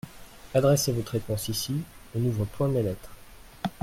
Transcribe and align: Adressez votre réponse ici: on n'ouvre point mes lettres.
Adressez 0.55 0.93
votre 0.93 1.11
réponse 1.11 1.47
ici: 1.49 1.75
on 2.15 2.19
n'ouvre 2.21 2.45
point 2.45 2.67
mes 2.67 2.81
lettres. 2.81 3.11